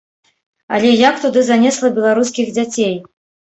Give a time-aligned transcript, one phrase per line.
[0.77, 2.93] Але як туды занесла беларускіх дзяцей?